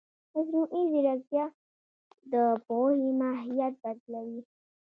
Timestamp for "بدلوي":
3.83-4.41